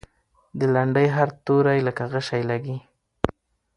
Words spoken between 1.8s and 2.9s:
لکه غشی لګي.